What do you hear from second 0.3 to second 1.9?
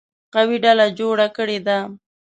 قوي ډله جوړه کړې ده.